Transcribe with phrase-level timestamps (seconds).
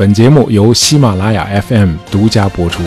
[0.00, 2.82] 本节目由喜马拉雅 FM 独家播出。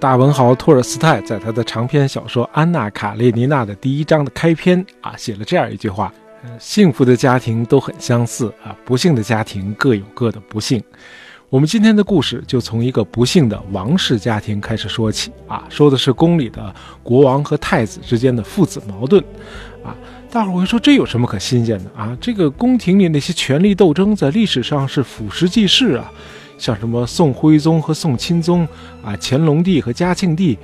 [0.00, 6.12] 大文豪托尔斯泰在他的长篇小说《安娜·卡列尼娜》的第一章的开篇啊，写了这样一句话
[6.58, 10.82] ：“幸福的家庭都很相似啊，不幸的家庭各有各的不幸。”
[11.52, 19.22] 我们今天的故事就从一个不幸的王室家庭开始说起啊，说的是宫里的国王和太子之间的父子矛盾
[19.84, 19.94] 啊。
[20.30, 22.16] 大伙儿会说这有什么可新鲜的啊？
[22.18, 26.10] 这个宫廷里那些权力斗争在历史上是俯拾即是啊。
[26.56, 28.66] 像什么宋徽宗和宋钦宗
[29.04, 30.58] 啊，乾隆帝和嘉庆帝。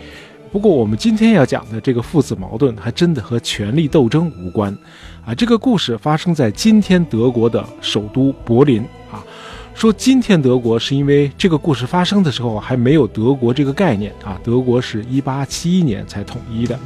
[0.51, 4.75] 不过我们今天要讲的这个父子矛盾，还真的和权力斗争无关
[5.23, 5.35] 啊。
[5.35, 8.81] 这个故事发生在今天德国的首都柏林
[9.13, 9.23] 啊。
[9.79, 14.37] 说今天德国是因为这个故事发生的时候还没有德国这个概念啊。
[14.43, 16.77] 德国是一八七一年才统一的。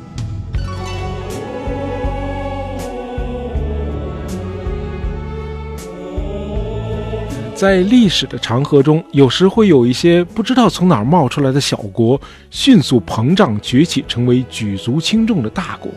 [7.55, 15.91] 在历史的长河中，有时会有一些不知道从哪儿冒出来的小国，迅速膨胀崛起，成为举足轻重的大国。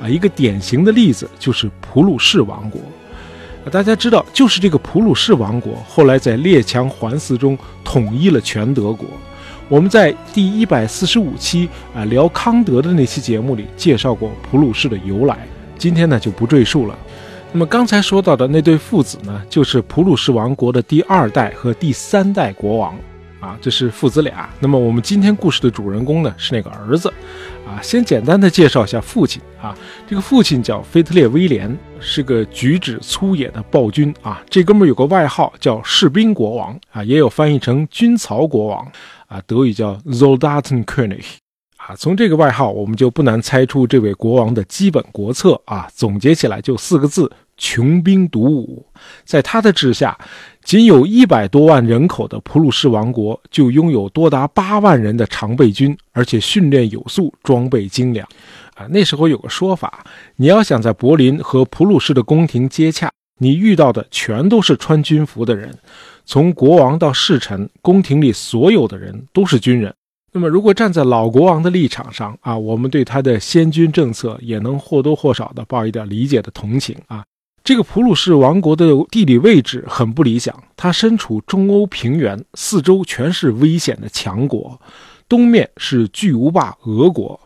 [0.00, 2.80] 啊，一个典型的例子就是普鲁士王国。
[3.68, 9.06] 大家知道，就是这个普鲁士王国，后来在列强环伺中统一了全德国。
[9.68, 15.46] 我们在第一百四十五期啊聊康德的那期节目里介绍过普鲁士的由来，
[15.76, 16.96] 今天呢就不赘述了。
[17.52, 22.94] 那么刚才说到的那对父子呢，就是普鲁士王国的第二代和第三代国王，
[23.40, 24.48] 啊，这是父子俩。
[24.60, 27.08] 那么我们今天故事的主人公呢，是那个儿子，
[27.66, 38.90] 啊，先简单的介绍一下父亲啊，这个父亲叫腓特烈威廉，是个举止粗野的暴君啊，这哥们儿有个外号叫士兵国王啊，也有翻译成军曹国王
[39.26, 41.24] 啊，德语叫 Zoldatenkönig。
[41.76, 45.88] 啊，从这个外号，我们就不难猜出这位国王的基本国策啊。
[45.94, 48.84] 总结起来就四个字：穷兵黩武。
[49.24, 50.18] 在他的治下，
[50.68, 58.28] 仅有一百多万人口的普鲁士王国就拥有多达八万人的常备军，而且训练有素，装备精良。
[58.74, 60.04] 啊，那时候有个说法，
[60.36, 65.74] 你要想在柏林和普鲁士的宫廷接洽，你遇到的全都是穿军服的人，
[66.26, 69.94] 从国王到侍臣，宫廷里所有的人都是军人。
[70.32, 77.24] 那么，如果站在老国王的立场上啊，我们对他的先军政策也能或多或少的抱一点理解的同情啊。
[77.68, 84.80] 这个普鲁士王国的地理位置很不理想，它身处中欧平原，四周全是危险的强国。
[85.28, 87.38] 东面是巨无霸俄国，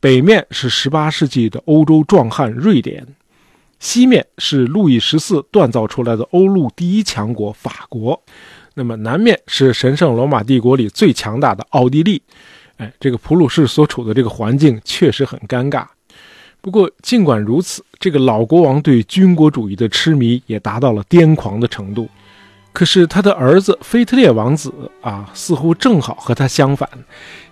[0.00, 3.06] 北面是18世纪的欧洲壮汉瑞典，
[3.78, 8.18] 西面是路易十四锻造出来的欧陆第一强国法国。
[8.72, 12.22] 那么南面是神圣罗马帝国里最强大的奥地利，
[12.78, 15.84] 哎，这个普鲁士所处的这个环境确实很尴尬。
[16.60, 22.08] 不过尽管如此，这个老国王对军国主义的痴迷也达到了癫狂的程度。
[22.72, 26.88] 可是他的儿子腓特烈王子啊，似乎正好和他相反。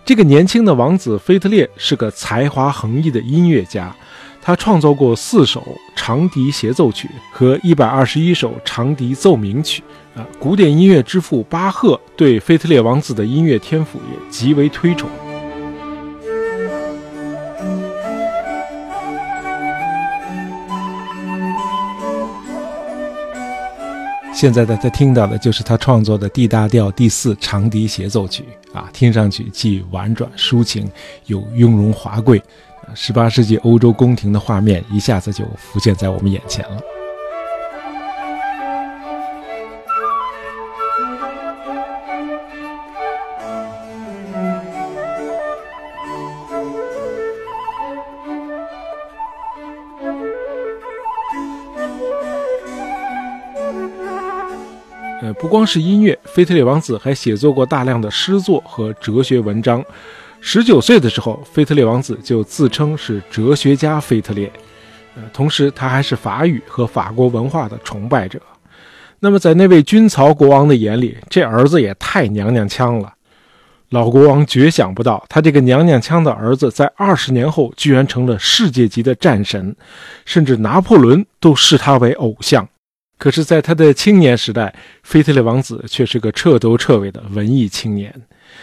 [0.05, 3.95] 这个年轻的王子腓特烈是个才华横溢的音乐家。
[4.41, 5.63] 他创作过四首
[5.97, 9.83] 长笛协奏曲和一百二十一首长笛奏鸣曲，
[10.15, 15.11] 啊，古典音乐之父巴赫对腓特烈王子的音乐天赋也极为推崇。
[24.41, 30.89] 现在大家听到的就是他创作的 D 大调第四长笛协奏曲，啊，听上去既婉转抒情，
[31.27, 32.41] 又雍容华贵。
[32.95, 36.81] 十八世纪欧洲宫廷的画面一下子就浮现在我们眼前了。
[55.35, 59.85] 不光是音乐，腓特烈王子还写作过大量的诗作和哲学文章。
[60.41, 64.51] 十九岁的时候，腓特烈王子就自称是哲学家腓特烈，
[65.17, 68.41] 呃，同时他还是法语和法国文化的崇拜者。
[69.19, 73.13] 那么，在那位军曹国王的眼里，这儿子也太娘娘腔了。
[73.91, 79.75] 老国王绝想不到，他这个娘娘腔的儿子，在二十年后居然成了世界级的战神，
[80.25, 82.69] 甚至拿破仑都视他为偶像。
[83.19, 84.73] 可是，在他的青年时代，
[85.03, 88.15] 腓特烈王子却是个彻头彻尾的文艺青年。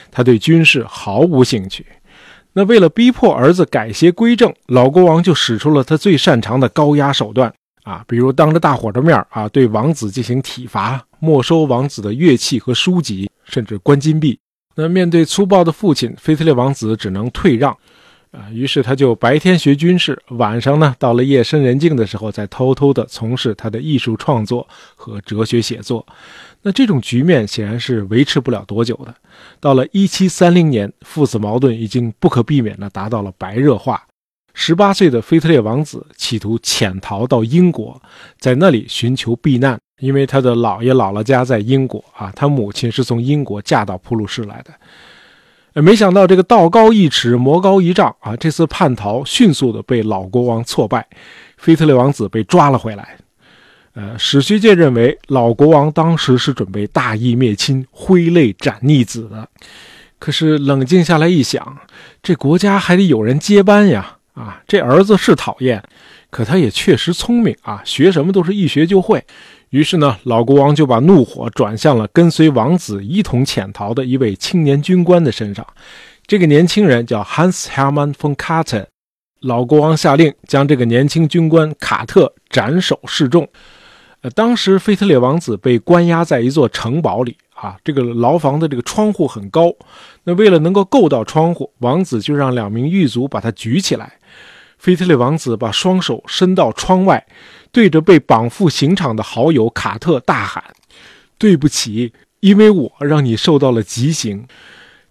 [0.10, 1.86] 他对军事毫无兴趣。
[2.54, 7.54] 那为了逼迫儿子改邪归正，老国王就使出了他最擅长的高压手段
[7.84, 14.40] 啊，比如当着大伙的面啊，对王子进行体罚，没收王子的乐器和书籍甚至关禁闭。
[14.78, 17.76] 那面对粗暴的父亲，腓特烈王子只能退让。
[18.36, 26.06] 啊，于是他就白天学军事，晚上呢，到了夜深人静的时候，再偷偷地从事他的艺术创作和哲学写作。
[26.62, 29.16] 那这种局面显然是维持不了多久的。
[29.62, 34.04] 到了1730年，父子矛盾已经不可避免地达到了白热化。
[34.54, 38.02] 十八岁的腓特烈王子企图潜逃到英国，
[38.40, 44.74] 在那里寻求避难，因为他的姥爷姥姥家在英国啊，他母亲是从英国嫁到普鲁士来的。
[45.82, 48.36] 没想到这个道高一尺，魔高一丈啊！
[48.38, 51.06] 这次叛逃迅速的被老国王挫败，
[51.58, 53.18] 腓特烈王子被抓了回来。
[53.94, 59.48] 呃，史学界认为老国王当时是准备大义灭亲、挥泪斩逆子的。
[60.18, 61.78] 可是冷静下来一想，
[62.24, 64.18] 这国家还得有人接班呀！
[64.34, 65.82] 啊，这儿子是讨厌，
[66.30, 69.24] 可他也确实聪明啊，学什么都是一学就会。
[69.76, 75.68] 于是呢，老国王就把怒火转向了跟随王子一同潜逃的一位青年军官的身上。
[76.26, 78.86] 这个年轻人叫 Hans Hermann von Katte。
[79.42, 83.46] 老国王下令将这个年轻军官卡特斩首示众。
[84.22, 89.74] 呃，当时腓特烈王子被关押在一座城堡里啊，这个牢房的这个窗户很高。
[90.24, 94.14] 那为了能够够到窗户，王子就让两名狱卒把他举起来。
[94.78, 97.26] 腓特烈王子把双手伸到窗外。
[97.76, 100.64] 对着被绑赴刑场的好友卡特大喊
[101.38, 104.48] ：“对不起，因为我让你受到了极刑。”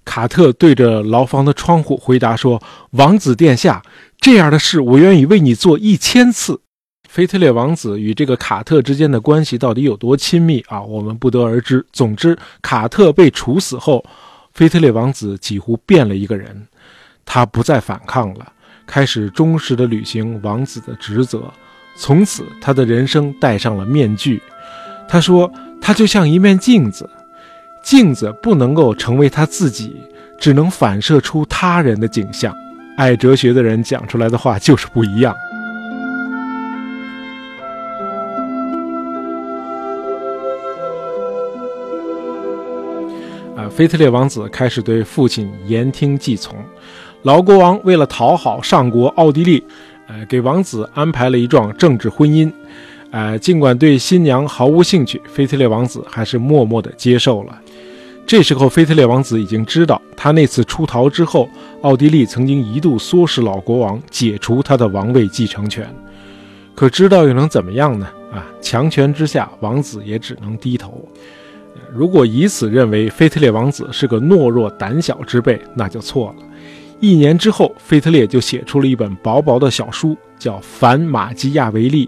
[0.03, 2.63] 卡特对着牢房的窗户回答说
[2.93, 3.83] ：“王子殿下，
[4.19, 6.59] 这样的事我愿意为你做一千次。”
[7.07, 10.81] 腓特烈王子与这个卡特之间的关系到底有多亲密啊？
[10.81, 11.85] 我们不得而知。
[11.93, 14.03] 总之，卡特被处死后，
[14.55, 16.67] 腓特烈王子几乎变了一个人，
[17.27, 18.51] 他不再反抗了，
[18.87, 21.53] 开始忠实的履行王子的职责。
[21.97, 24.43] 从此，他的人生戴上了面具。
[25.07, 25.51] 他说
[25.81, 27.09] ：“他就像一面镜子，
[27.83, 29.97] 镜子不能够成为他自己，
[30.39, 32.55] 只能反射出他人的景象。”
[32.97, 35.35] 爱哲学的人讲出来的话就是不一样。
[43.57, 46.57] 啊，腓特烈王子开始对父亲言听计从。
[47.23, 49.65] 老国王为了讨好上国奥地利。
[50.07, 52.53] 呃，给王子安排了一桩政治婚姻，
[53.11, 57.61] 呃，尽管对新娘毫无兴趣，腓特烈王子还是默默地接受了。
[58.27, 61.49] 这时候，腓特烈王子已经知道，他那次出逃之后，
[61.83, 65.87] 奥地利曾经一度唆使老国王解除他的王位继承权。
[66.75, 68.07] 可知道又能怎么样呢？
[68.33, 71.07] 啊，强权之下，王子也只能低头。
[71.93, 76.43] 如果以此认为腓特烈王子是个懦弱胆小之辈，那就错了。
[77.01, 82.07] 一年之后，腓特烈就写出了一本薄薄的小书，叫《反马基亚维利》。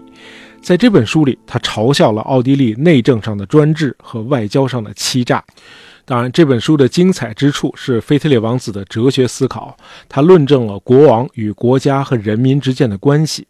[0.61, 5.43] 在这本书里，他嘲笑了奥地利内政上的专制和外交上的欺诈。
[6.03, 9.77] 当然，这本书的精彩之处是腓特烈王子的哲学思考，
[10.09, 13.47] 他论证了国王与国家和人民之间的关系。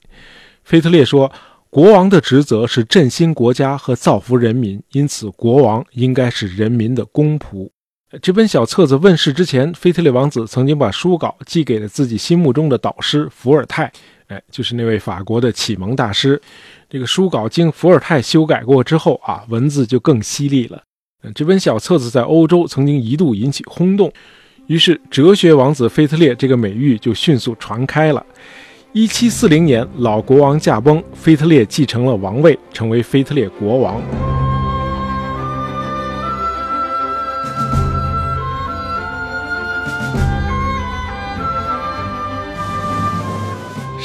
[0.64, 1.32] 腓特烈说，
[1.70, 7.70] 国王的职责是振兴国家和造福人民，因此国王应该是人民的公仆。
[8.22, 13.92] 这本小册子问世之前，腓特烈王子曾经把书稿寄给了自己心目中的导师伏尔泰，
[14.28, 16.42] 哎，就是那位法国的启蒙大师。
[16.90, 20.82] 这个书稿经伏尔泰修改过之后啊，文字就更犀利了。
[21.36, 24.10] 这本小册子在欧洲曾经一度引起轰动，
[24.68, 28.26] 于是“哲学王子腓特烈”这个美誉就迅速传开了。
[28.94, 34.02] 一七四零年，老国王驾崩，腓特烈继承了王位，成为腓特烈国王。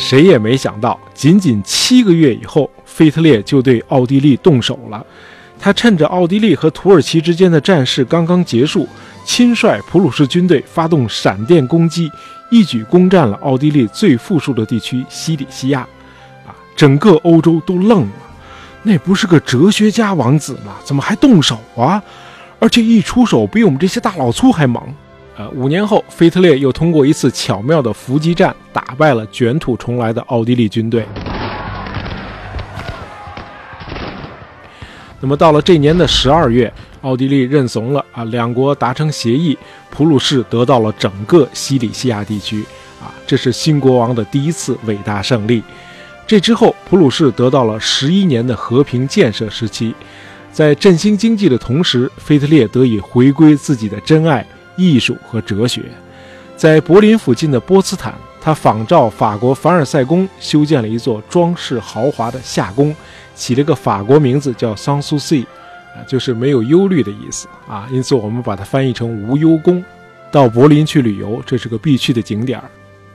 [0.02, 5.06] 谁也没想到，仅仅七个月以后，腓特烈就对奥地利动手了。
[5.60, 8.86] 他趁着奥地利和土耳其之间的战事刚刚结束，
[9.24, 12.10] 亲率普鲁士军队发动闪电攻击，
[12.50, 15.86] 一举攻占了奥地利最富庶的地区西里西亚。
[16.44, 18.12] 啊，整个欧洲都愣了，
[18.82, 20.74] 那不是个哲学家王子吗？
[20.84, 22.02] 怎么还动手啊？
[22.58, 24.82] 而且一出手比我们这些大老粗还猛。
[25.36, 31.06] 呃，五年后，腓特烈又通过一次巧妙的伏击战打败了卷土重来的奥地利军队。
[35.20, 36.70] 那么，到了这年的十二月，
[37.00, 39.56] 奥地利认怂了啊，两国达成协议，
[39.88, 42.62] 普鲁士得到了整个西里西亚地区
[43.00, 45.62] 啊，这是新国王的第一次伟大胜利。
[46.26, 49.94] 这之后，普鲁士得到了十一年的和平建设时期，
[50.52, 54.46] 在振兴经济的同时，腓特烈得以回归自己的真爱。
[54.82, 55.82] 艺术和哲学，
[56.56, 62.94] 在柏林附近的波茨坦，他仿照法国凡尔赛宫修建了一座装饰豪华的夏宫，
[63.34, 65.46] 起了个法国名字叫桑苏西。
[65.94, 67.86] 啊，就是没有忧虑的意思啊。
[67.92, 69.84] 因此我们把它翻译成无忧宫。
[70.30, 72.64] 到柏林去旅游，这是个必去的景点儿。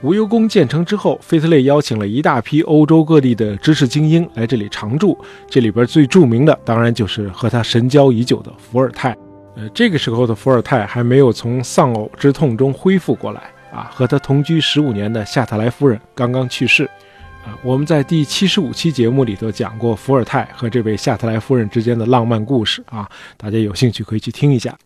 [0.03, 5.17] 无忧宫建成之后，费特勒邀请了一大批欧洲各地的知识精英来这里常住。
[5.49, 9.17] 这里边最著名的，当然就是和他神交已久的伏尔泰。
[9.57, 13.89] 呃，这个时候的伏尔泰还没有从丧偶之痛中恢复过来啊。
[13.91, 16.85] 和他同居十五年的夏特莱夫人刚刚去世。
[17.43, 24.77] 啊，我们在第七十五期节目里头讲过伏尔泰和这位夏特莱夫人之间的浪漫故事啊，大家有兴趣可以去听一下。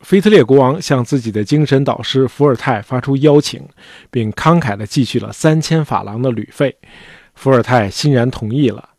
[0.00, 3.66] 腓特烈国王向自己的精神导师伏尔泰发出邀请，
[4.10, 6.76] 并慷慨地寄去了三千法郎的旅费。
[7.34, 8.90] 伏尔泰欣然同意了。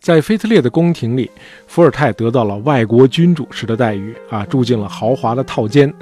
[0.00, 1.30] 在腓特烈的宫廷里，
[1.66, 5.92] 伏尔泰得到了外国君主时的待遇啊，住进了豪华的套间。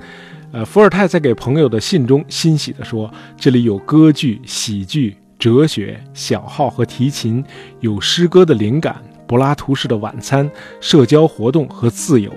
[0.53, 7.45] 呃，伏尔泰在给朋友的信中欣喜地说：“这里有歌剧、喜剧、哲学、小号和提琴，
[7.81, 10.49] 有诗歌的灵感，柏拉图式的晚餐，
[10.81, 12.33] 社交活动和自由。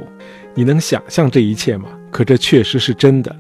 [0.56, 3.34] 你能想象这一切吗？”可这确实是真的，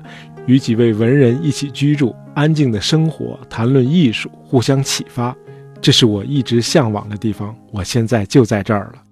[0.45, 5.35] 与几位文人一起居住，安静的生活，谈论艺术，互相启发，
[5.81, 7.55] 这是我一直向往的地方。
[7.71, 9.03] 我现在就在这儿了。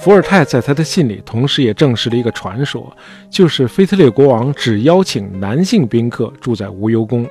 [0.00, 2.94] 伏尔泰在他的信里，同时也证实了一个传说，
[3.30, 7.26] 就是腓特烈国王只邀请男性宾客住在无忧宫。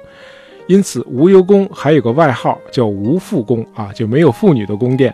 [0.67, 5.13] 因此，无忧宫还有个外号叫“无妇宫”啊，就没有妇女的宫殿。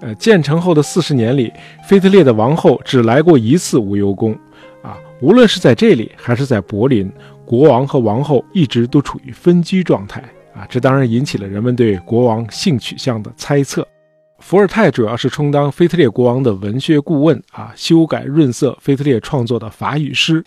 [0.00, 1.52] 呃，建成后的四十年里，
[1.88, 4.38] 腓特烈的王后只来过一次无忧宫，
[5.20, 7.10] 无论是在这里还是在柏林，
[7.44, 10.20] 国王和王后一直都处于分居状态，
[10.54, 13.86] 啊，这当然引起了人们对国王性取向的猜测。
[14.38, 20.42] 伏尔泰主要是充当腓特烈国王的文学顾问，啊，修改润色腓特烈创作的法语诗，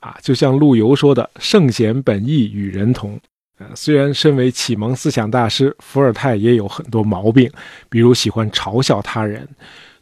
[0.00, 3.20] 啊，就像陆游说的“圣贤本意与人同”。
[3.60, 7.50] 呃，虽然身为启蒙思想大师，伏尔泰也有很多毛病，
[7.90, 9.46] 比如喜欢嘲笑他人。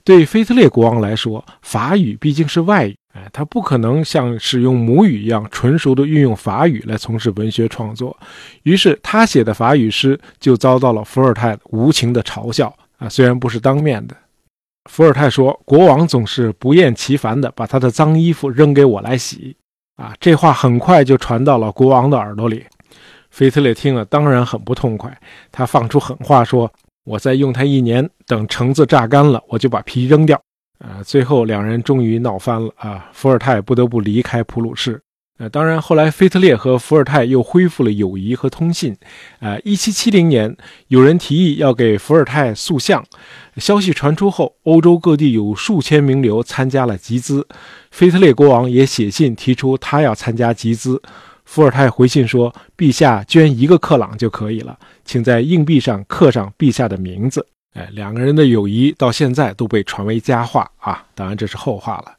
[0.05, 8.17] 对腓特烈国王来说，法语毕竟是外语，哎，他不可能像使用母语一样纯熟的运用法语来从事文学创作。
[8.63, 14.17] 于是他写的法语诗就遭到了伏尔泰无情的嘲笑啊，虽然不是当面的。
[14.91, 19.55] 伏尔泰说，国王总是不厌其烦地把他的脏衣服扔给我来洗，
[19.97, 22.65] 啊，这话很快就传到了国王的耳朵里。
[23.31, 25.17] 腓特烈听了当然很不痛快，
[25.51, 26.71] 他放出狠话说
[27.05, 30.41] ：“我再用它一年，等橙子榨干了，我就把皮扔掉。”
[30.83, 33.09] 啊，最后两人终于闹翻了啊！
[33.13, 35.01] 伏尔泰不得不离开普鲁士。
[35.39, 38.97] 呃，当然后来腓特烈和伏尔泰又恢复了友谊和通信。
[39.39, 40.57] 呃，一七七零年，
[40.89, 43.05] 有人提议要给伏尔泰塑像，
[43.59, 47.47] 消息传出后，欧洲各地有数千名流参加了集资，
[47.93, 51.01] 腓特烈国王也写信提出他要参加集资。
[51.45, 61.03] 伏尔泰回信说：“陛下捐一个克朗就可以了，请在硬币上刻上陛下的名字。”哎，两个人的友谊到现在都被传为佳话啊！
[61.15, 62.13] 当然这是后话了。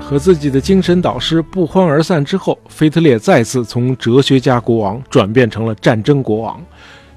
[0.00, 6.64] 和自己的精神导师不欢而散之后，腓特烈再次从哲学家国王转变成了战争国王，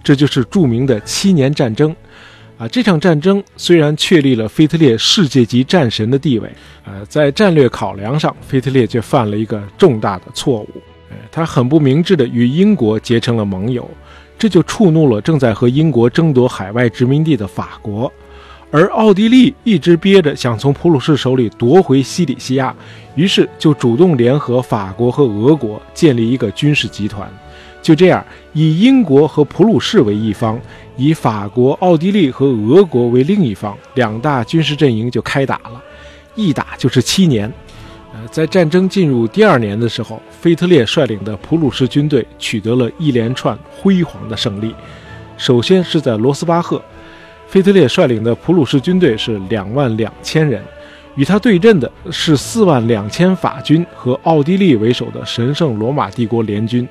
[0.03, 1.95] 这就是著名的七年战争。
[2.57, 6.49] 啊，这场战争虽然确立了腓特烈世界级战神的地位，
[6.85, 10.69] 呃，在战略考量上，腓特烈却犯了一个重大的错误。
[11.09, 13.89] 呃，他很不明智地与英国结成了盟友，
[14.39, 18.11] 这就触怒了正在和英国争夺海外殖民地的法国。
[18.71, 22.73] 而奥地利一直憋着想从普鲁士手里夺回西里西亚，
[23.15, 27.29] 于是就主动联合法国和俄国建立一个军事集团。
[27.85, 30.59] 就这样，以英国和普鲁士为一方。
[30.97, 35.79] 以法国、奥地利和俄国为另一方，两大军事阵营就开打了，
[36.33, 37.51] 一打就是七年。
[38.11, 44.73] 呃，在战争进入第二年的时候，腓特烈率领的普鲁士军队取得了一连串辉煌的胜利。
[45.37, 46.81] 首先是在罗斯巴赫，
[47.47, 50.63] 腓特烈率领的普鲁士军队是两万两千人，
[51.13, 56.87] 与他对阵的是四万两千法军和奥地利为首的神圣罗马帝国联军。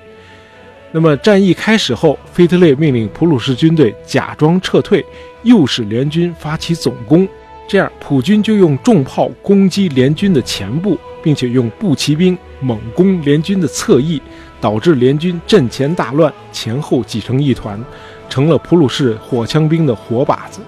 [0.97, 5.05] 那么战役开始后，腓特烈命令普鲁士军队假装撤退，
[5.43, 7.27] 诱使联军发起总攻。
[7.67, 14.23] 这样，普军就用重炮攻击联军的前部，并且用步骑兵猛攻联军的侧翼，
[14.61, 17.85] 导致联军阵前大乱，前后挤成一团，
[18.29, 20.61] 成了普鲁士火枪兵的活靶子。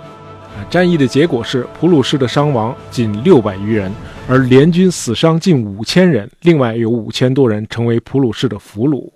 [0.57, 3.93] 啊，战役的结果是普鲁士的伤亡仅六百余人，
[4.27, 9.09] 而联军死伤近五千人，另外有五千多人成为普鲁士的俘虏。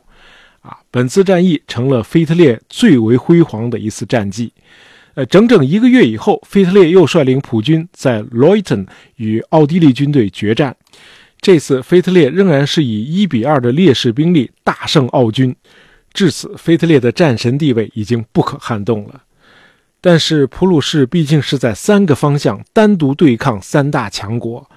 [0.61, 4.53] 啊，本次战役成了腓特烈最为辉煌的一次战绩。
[5.15, 8.87] 呃，整整一个月以后，腓特烈又率领普军在 l 罗伊 n
[9.17, 10.77] 与奥地利军队决战。
[11.41, 15.57] 这次腓特烈仍然是以一比二的劣势兵力大胜奥军，
[16.13, 19.23] 至此腓特烈的战神地位已经不可撼动了。
[20.03, 24.71] 但是普鲁士毕竟是在三个方向单独对抗三大强国，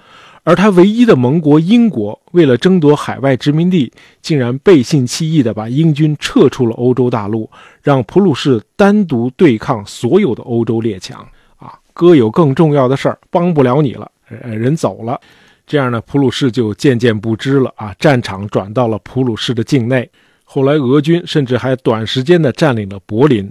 [0.44, 7.50] 而他唯一的盟国英国为了争夺海外殖民地，竟然背信弃义地把英军撤出了欧洲大陆，
[7.82, 11.26] 让普鲁士单独对抗所有的欧洲列强。
[11.56, 15.18] 啊，哥有更重要的事儿，帮不了你了，人走了。
[15.66, 20.10] 这样呢，普鲁士就渐渐不知了啊，战场转到了普鲁士的境内。
[20.44, 23.50] 后来，俄军甚至还短时间的占领了柏林。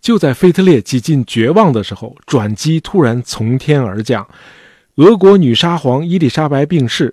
[0.00, 4.24] 就在腓特烈几近绝望的时候，转机突然从天而降。
[4.96, 7.12] 俄国女沙皇伊丽莎白病逝，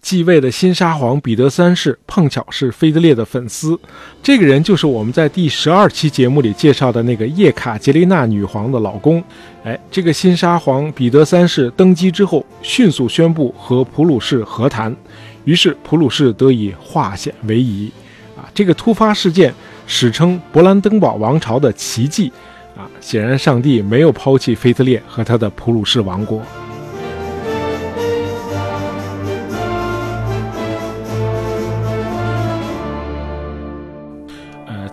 [0.00, 3.78] 继位的新沙皇彼得三世碰巧是腓特烈的粉丝。
[4.22, 9.22] 这个人就是我们在第十二期节目里介绍的那个叶卡捷琳娜女皇的老公。
[9.62, 14.96] 哎，这个新沙皇彼得三世登基之后，迅速宣布和普鲁士和谈，
[15.44, 17.92] 于是普鲁士得以化险为夷。
[18.38, 19.52] 啊，这个突发事件
[19.86, 22.32] 史称勃兰登堡王朝的奇迹。
[22.74, 26.40] 啊，显然上帝没有抛弃腓特烈和他的普鲁士王国。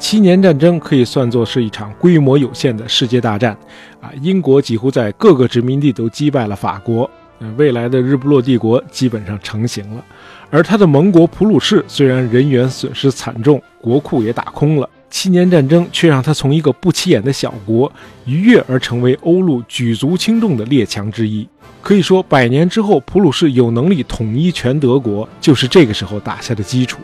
[0.08, 3.58] 七年战争可以算作是一场规模有限的世界大战，
[4.00, 7.10] 啊，英国几乎在各个殖民地都击败了法国，
[7.58, 10.06] 未来的日不落帝国基本上成型了。
[10.52, 17.92] 而他的盟国普鲁士虽然人员损失惨重，国库也打空了，七年战争却让他从一个不起眼的小国
[18.26, 21.50] 一跃而成为欧陆举足轻重的列强之一。
[21.82, 27.00] 可以说，百年之后，普鲁士有能力统一全德国，就是这个时候打下的基础。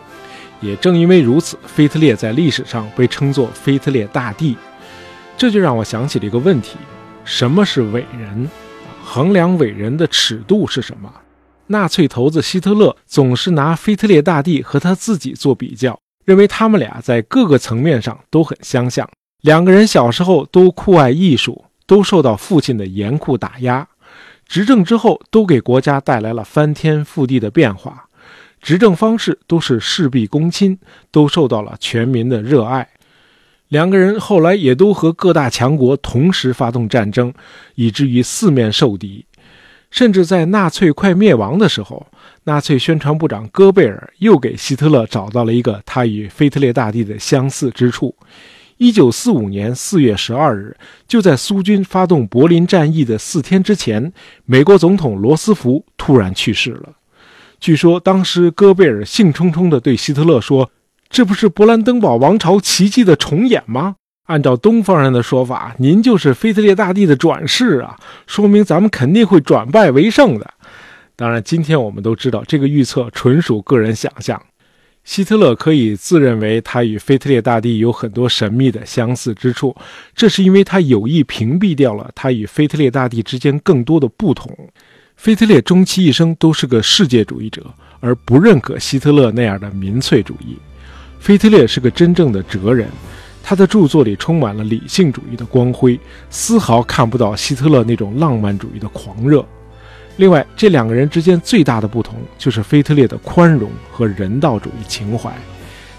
[0.62, 4.56] 也正因为如此，腓特烈在历史上被称作腓特烈大帝。
[5.36, 6.78] 这就让我想起了一个问题：
[7.26, 8.50] 什么是伟人？
[9.04, 11.12] 衡量伟人的尺度是什么？
[11.68, 19.10] 纳粹头子希特勒总是拿腓特烈大帝和他自己做比较，认为他们俩在各个层面上都很相像。
[19.42, 23.88] 两个人小时候都酷爱艺术，都受到父亲的严酷打压，
[24.48, 28.06] 执政之后都给国家带来了翻天覆地的变化。
[28.62, 30.78] 执政方式都是事必躬亲，
[31.10, 32.88] 都受到了全民的热爱。
[33.70, 37.34] 两个人后来也都和各大强国同时发动战争，
[37.76, 39.26] 以至于四面受敌。
[39.90, 42.08] 甚至在纳粹快灭亡的时候，
[42.46, 48.16] 纳粹宣传部长戈贝尔又给希特勒找到了一个他与腓特烈大帝的相似之处。
[48.78, 50.76] 一九四五年四月十二日，
[51.08, 54.12] 就在苏军发动柏林战役的四天之前，
[54.46, 56.90] 美国总统罗斯福突然去世了。
[57.62, 60.72] 据说当时戈贝尔兴冲冲地对希特勒说
[61.12, 63.98] ：“这不是勃兰登堡王朝奇迹的重演吗？
[64.26, 70.54] 按照东方人的说法，您就是腓特烈大帝的转世啊，说明咱们肯定会转败为胜的。”
[71.16, 74.42] 当然，今天我们都知道这个预测纯属个人想象。
[75.04, 79.76] 希特勒可以自认为他与腓特烈大帝有很多神秘的相似之处，
[80.16, 84.52] 这是因为他有意屏蔽掉了他与腓特烈大帝之间更多的不同。
[85.22, 87.64] 腓特烈终其一生都是个世界主义者，
[88.00, 90.58] 而不认可希特勒那样的民粹主义。
[91.20, 92.88] 腓特烈是个真正的哲人，
[93.44, 96.00] 他的著作里充满了理性主义的光辉，
[96.32, 99.46] 丝毫看不到希特勒那种浪漫主义的狂热。
[100.18, 105.32] 另外，这两个人之间最大的不同就是腓特烈的宽容和人道主义情怀。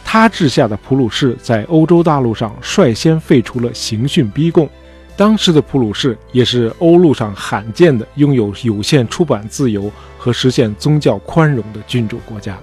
[0.04, 4.68] 他治下的普鲁士在欧洲大陆上率先废除了刑讯逼供。
[5.16, 12.58] 当时的普鲁士也是欧陆上罕见的拥有有限出版自由和实现宗教宽容的君主国家。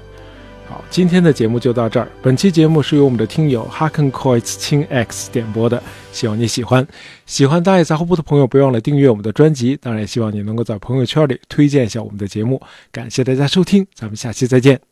[0.68, 2.08] 好，今天的节目就到这儿。
[2.22, 5.82] 本期节目是由我们的听友 Haken Koitz 亲 X 点播的，
[6.12, 6.86] 希望你喜欢。
[7.26, 9.76] 喜欢大爷杂货铺的朋友，不要忘了订阅我们的专辑。
[9.82, 12.62] 当然，也希望你能够在朋友圈里推荐一下我们的节目。
[12.92, 14.89] 感谢大家收听，咱们下期再见。